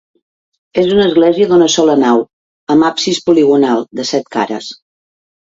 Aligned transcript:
És 0.83 0.87
una 0.95 1.03
església 1.09 1.49
d'una 1.51 1.67
sola 1.73 1.97
nau, 2.05 2.23
amb 2.77 2.87
absis 2.89 3.21
poligonal, 3.29 3.87
de 4.01 4.09
set 4.15 4.35
cares. 4.39 4.73